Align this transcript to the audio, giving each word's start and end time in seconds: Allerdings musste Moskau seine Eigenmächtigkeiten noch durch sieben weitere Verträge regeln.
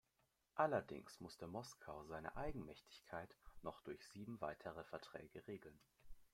Allerdings 0.55 1.19
musste 1.19 1.45
Moskau 1.45 2.05
seine 2.05 2.35
Eigenmächtigkeiten 2.35 3.39
noch 3.61 3.81
durch 3.81 4.03
sieben 4.07 4.41
weitere 4.41 4.83
Verträge 4.83 5.45
regeln. 5.45 5.79